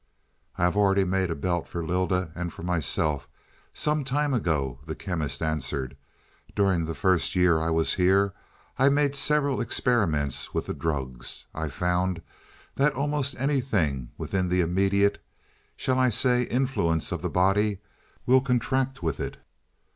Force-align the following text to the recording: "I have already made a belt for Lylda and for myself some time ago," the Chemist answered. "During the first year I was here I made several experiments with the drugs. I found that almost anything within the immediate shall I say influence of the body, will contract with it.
"I 0.57 0.63
have 0.63 0.75
already 0.75 1.03
made 1.03 1.29
a 1.29 1.35
belt 1.35 1.67
for 1.67 1.85
Lylda 1.85 2.31
and 2.33 2.51
for 2.51 2.63
myself 2.63 3.29
some 3.71 4.03
time 4.03 4.33
ago," 4.33 4.79
the 4.87 4.95
Chemist 4.95 5.43
answered. 5.43 5.95
"During 6.55 6.85
the 6.85 6.95
first 6.95 7.35
year 7.35 7.61
I 7.61 7.69
was 7.69 7.93
here 7.93 8.33
I 8.79 8.89
made 8.89 9.13
several 9.13 9.61
experiments 9.61 10.55
with 10.55 10.65
the 10.65 10.73
drugs. 10.73 11.45
I 11.53 11.67
found 11.69 12.23
that 12.77 12.95
almost 12.95 13.39
anything 13.39 14.09
within 14.17 14.49
the 14.49 14.61
immediate 14.61 15.23
shall 15.77 15.99
I 15.99 16.09
say 16.09 16.45
influence 16.45 17.11
of 17.11 17.21
the 17.21 17.29
body, 17.29 17.77
will 18.25 18.41
contract 18.41 19.03
with 19.03 19.19
it. 19.19 19.37